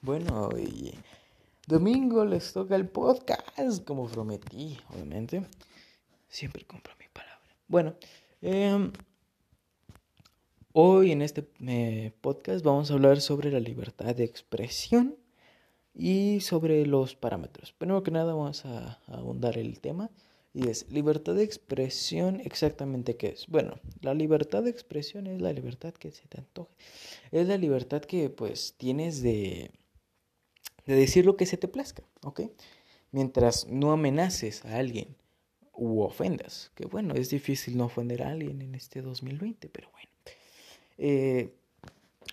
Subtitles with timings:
[0.00, 0.94] Bueno, y
[1.66, 5.44] domingo les toca el podcast, como prometí, obviamente.
[6.28, 7.40] Siempre compro mi palabra.
[7.66, 7.96] Bueno,
[8.40, 8.92] em,
[10.72, 15.16] hoy en este eh, podcast vamos a hablar sobre la libertad de expresión
[15.94, 17.72] y sobre los parámetros.
[17.72, 20.12] Primero que nada vamos a, a abundar el tema
[20.54, 23.48] y es libertad de expresión exactamente qué es.
[23.48, 26.72] Bueno, la libertad de expresión es la libertad que se te antoje.
[27.32, 29.72] Es la libertad que pues tienes de
[30.88, 32.40] de decir lo que se te plazca, ¿ok?
[33.12, 35.16] Mientras no amenaces a alguien
[35.74, 40.08] u ofendas, que bueno, es difícil no ofender a alguien en este 2020, pero bueno.
[40.96, 41.52] Eh,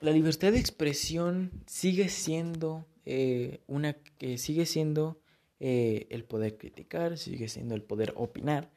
[0.00, 5.20] la libertad de expresión sigue siendo eh, una que sigue siendo
[5.60, 8.72] eh, el poder criticar, sigue siendo el poder opinar,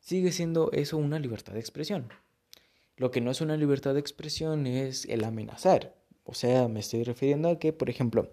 [0.00, 2.10] sigue siendo eso una libertad de expresión.
[2.98, 5.94] Lo que no es una libertad de expresión es el amenazar.
[6.24, 8.30] O sea, me estoy refiriendo a que, por ejemplo,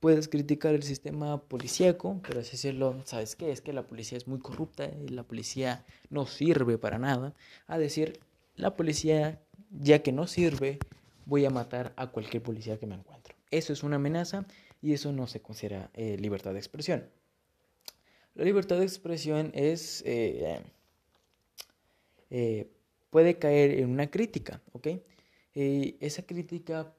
[0.00, 3.52] puedes criticar el sistema policíaco, pero así decirlo, ¿sabes qué?
[3.52, 7.34] Es que la policía es muy corrupta y la policía no sirve para nada.
[7.66, 8.18] A decir,
[8.56, 10.78] la policía, ya que no sirve,
[11.26, 13.34] voy a matar a cualquier policía que me encuentro.
[13.50, 14.46] Eso es una amenaza
[14.80, 17.06] y eso no se considera eh, libertad de expresión.
[18.34, 20.02] La libertad de expresión es...
[20.06, 20.62] Eh,
[22.30, 22.70] eh,
[23.10, 24.88] puede caer en una crítica, ¿ok?
[25.52, 26.94] esa crítica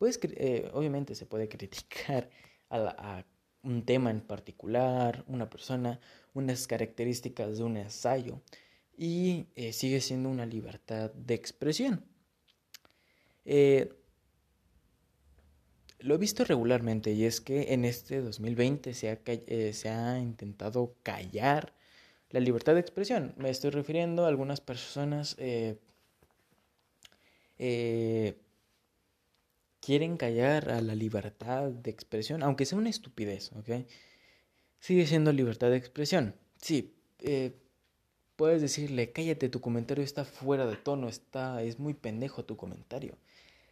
[0.00, 2.30] Puedes, eh, obviamente se puede criticar
[2.70, 3.22] a,
[3.62, 6.00] un tema en particular, una persona,
[6.32, 8.40] unas características de un ensayo
[8.96, 12.02] y eh, sigue siendo una libertad de expresión.
[13.44, 13.92] Eh,
[15.98, 19.18] lo he visto regularmente y es que en este 2020 se ha,
[19.74, 21.74] se ha intentado callar
[22.30, 23.34] la libertad de expresión.
[23.36, 25.36] Me estoy refiriendo a algunas personas
[29.80, 33.86] quieren callar a la libertad de expresión, aunque sea una estupidez, ¿ok?
[34.78, 36.34] Sigue siendo libertad de expresión.
[36.60, 37.54] Sí, eh,
[38.36, 43.16] puedes decirle, cállate, tu comentario está fuera de tono, está, es muy pendejo tu comentario.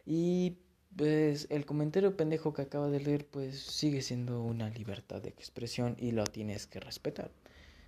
[0.05, 0.57] Y
[0.95, 5.95] pues el comentario pendejo que acaba de leer, pues sigue siendo una libertad de expresión
[5.99, 7.31] y lo tienes que respetar.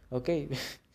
[0.09, 0.29] ¿Ok?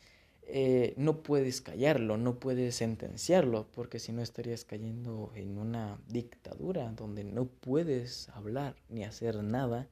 [0.48, 6.92] Eh, no puedes callarlo, no puedes sentenciarlo, porque si no estarías cayendo en una dictadura
[6.92, 9.88] donde no puedes hablar ni hacer nada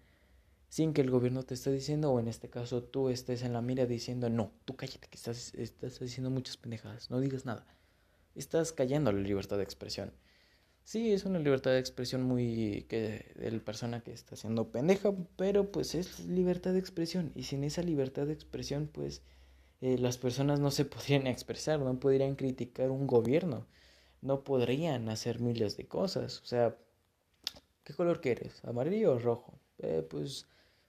[0.68, 3.62] sin que el gobierno te esté diciendo, o en este caso tú estés en la
[3.62, 7.66] mira diciendo, no, tú cállate, que estás, estás diciendo muchas pendejadas, no digas nada.
[8.34, 10.12] Estás callando la libertad de expresión.
[10.84, 15.70] Sí, es una libertad de expresión muy que del persona que está siendo pendeja, pero
[15.72, 19.22] pues es libertad de expresión y sin esa libertad de expresión pues
[19.84, 23.66] eh, las personas no se podrían expresar, no podrían criticar un gobierno,
[24.22, 26.40] no podrían hacer miles de cosas.
[26.40, 26.74] O sea,
[27.84, 28.64] ¿qué color quieres?
[28.64, 29.60] ¿Amarillo o rojo?
[29.78, 30.46] Eh, pues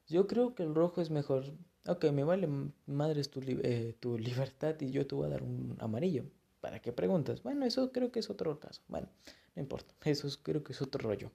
[0.07, 1.43] yo creo que el rojo es mejor.
[1.87, 2.47] Ok, me vale
[2.85, 6.23] madres tu, eh, tu libertad y yo te voy a dar un amarillo.
[6.61, 7.43] ¿Para qué preguntas?
[7.43, 8.81] Bueno, eso creo que es otro caso.
[8.87, 9.09] Bueno,
[9.55, 9.93] no importa.
[10.05, 11.31] Eso creo que es otro rollo.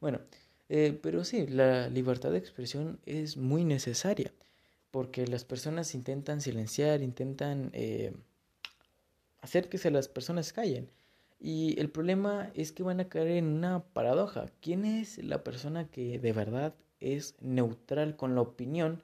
[0.00, 0.20] Bueno,
[0.68, 4.32] pero sí, la libertad de expresión es muy necesaria
[4.96, 8.14] porque las personas intentan silenciar, intentan eh,
[9.42, 10.90] hacer que se las personas callen.
[11.38, 14.46] Y el problema es que van a caer en una paradoja.
[14.62, 19.02] ¿Quién es la persona que de verdad es neutral con la opinión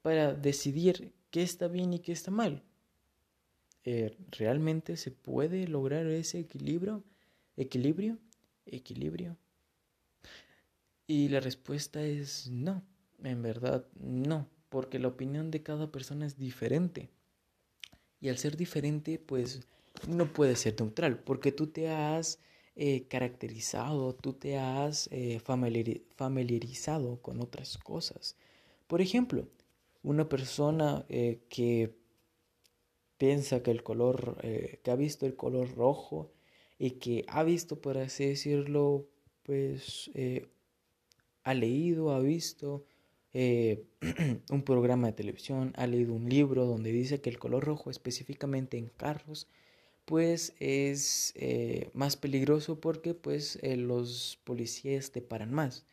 [0.00, 2.62] para decidir qué está bien y qué está mal?
[3.84, 7.04] Eh, ¿Realmente se puede lograr ese equilibrio?
[7.58, 8.16] ¿Equilibrio?
[8.64, 9.36] ¿Equilibrio?
[11.06, 12.82] Y la respuesta es no,
[13.22, 17.08] en verdad no porque la opinión de cada persona es diferente.
[18.20, 19.60] Y al ser diferente, pues
[20.08, 22.40] no puede ser neutral, porque tú te has
[22.74, 28.34] eh, caracterizado, tú te has eh, familiarizado con otras cosas.
[28.88, 29.46] Por ejemplo,
[30.02, 31.94] una persona eh, que
[33.16, 36.32] piensa que el color, que ha visto el color rojo
[36.80, 39.06] y que ha visto, por así decirlo,
[39.44, 40.10] pues
[41.44, 42.86] ha leído, ha visto
[43.34, 43.84] eh,
[44.50, 48.78] un programa de televisión, ha leído un libro donde dice que el color rojo específicamente
[48.78, 49.48] en carros
[50.04, 55.86] pues es eh, más peligroso porque pues eh, los policías te paran más.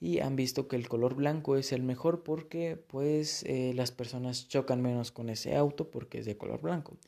[0.00, 3.44] Y han visto que el color blanco es el mejor porque pues
[3.74, 6.98] las personas chocan menos con ese auto porque es de color blanco.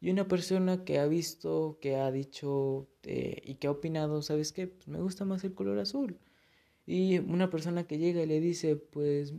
[0.00, 4.68] Y una persona que ha visto que ha dicho y que ha opinado sabes qué
[4.68, 6.18] pues me gusta más el color azul
[6.86, 9.34] y una persona que llega y le dice, pues,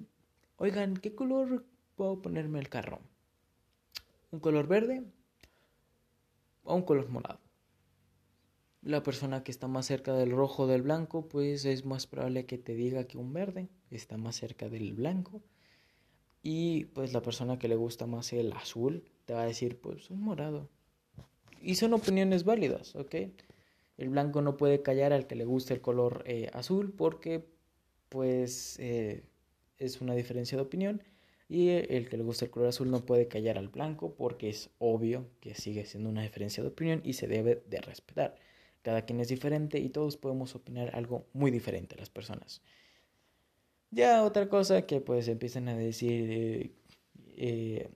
[0.57, 1.65] oigan, ¿qué color
[1.95, 2.99] puedo ponerme el carro?
[4.31, 5.03] ¿Un color verde
[6.63, 7.39] o un color morado?
[8.81, 12.45] La persona que está más cerca del rojo o del blanco, pues es más probable
[12.45, 15.41] que te diga que un verde está más cerca del blanco.
[16.43, 20.11] Y pues la persona que le gusta más el azul te va a decir pues
[20.11, 20.69] un morado.
[21.61, 23.15] Y son opiniones válidas, ¿ok?
[23.97, 27.45] El blanco no puede callar al que le guste el color eh, azul porque
[28.09, 29.23] pues eh,
[29.77, 31.01] es una diferencia de opinión.
[31.47, 34.71] Y el que le gusta el color azul no puede callar al blanco porque es
[34.79, 38.35] obvio que sigue siendo una diferencia de opinión y se debe de respetar.
[38.81, 42.61] Cada quien es diferente y todos podemos opinar algo muy diferente a las personas.
[43.91, 46.71] Ya otra cosa que pues empiezan a decir, eh,
[47.37, 47.89] eh,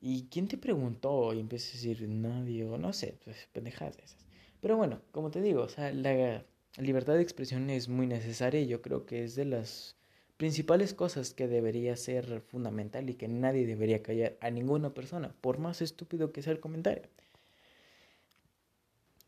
[0.00, 1.32] ¿y quién te preguntó?
[1.34, 4.26] Y empiezas a decir, nadie, o no sé, pues pendejadas de esas.
[4.62, 6.44] Pero bueno, como te digo, o sea, la
[6.78, 9.96] libertad de expresión es muy necesaria y yo creo que es de las
[10.36, 15.58] principales cosas que debería ser fundamental y que nadie debería callar a ninguna persona, por
[15.58, 17.02] más estúpido que sea el comentario.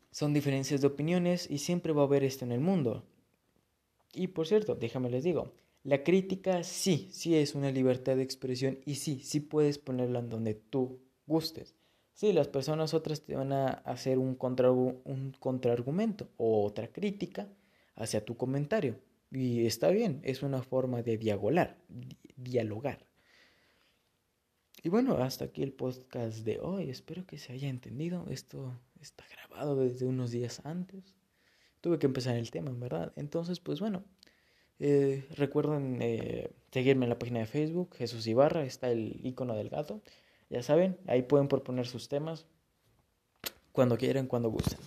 [0.09, 3.03] Son diferencias de opiniones y siempre va a haber esto en el mundo.
[4.13, 5.51] Y por cierto, déjame les digo,
[5.83, 10.29] la crítica sí, sí es una libertad de expresión y sí, sí puedes ponerla en
[10.29, 11.75] donde tú gustes.
[12.15, 17.49] Sí, las personas otras te van a hacer un, contra, un contraargumento o otra crítica
[17.95, 18.97] hacia tu comentario.
[19.31, 21.77] Y está bien, es una forma de dialogar,
[22.37, 23.05] dialogar.
[24.81, 26.89] Y bueno, hasta aquí el podcast de hoy.
[26.89, 28.25] Espero que se haya entendido.
[28.29, 31.15] Esto está grabado desde unos días antes.
[31.81, 33.11] Tuve que empezar el tema, ¿verdad?
[33.17, 34.05] Entonces, pues bueno,
[34.79, 39.69] eh, recuerden eh, seguirme en la página de Facebook, Jesús Ibarra, está el icono del
[39.69, 40.01] gato.
[40.49, 42.45] Ya saben, ahí pueden proponer sus temas
[43.71, 44.79] cuando quieran, cuando gusten.